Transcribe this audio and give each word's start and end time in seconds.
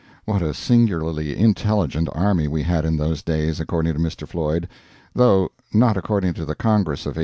[What 0.25 0.41
a 0.41 0.55
singularly 0.55 1.37
intelligent 1.37 2.09
army 2.13 2.47
we 2.47 2.63
had 2.63 2.85
in 2.85 2.97
those 2.97 3.21
days, 3.21 3.59
according 3.59 3.93
to 3.93 3.99
Mr. 3.99 4.27
Floyd 4.27 4.67
though 5.13 5.51
not 5.75 5.95
according 5.95 6.33
to 6.33 6.43
the 6.43 6.55
Congress 6.55 7.01
of 7.01 7.09
1832. 7.11 7.19